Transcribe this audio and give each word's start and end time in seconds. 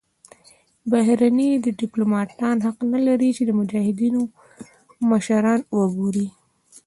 بهرني 0.91 1.49
دیپلوماتان 1.81 2.55
حق 2.65 2.79
نلري 2.93 3.29
چې 3.37 3.43
د 3.45 3.51
مجاهدینو 3.59 4.21
مشران 5.09 5.59
وګوري. 5.77 6.27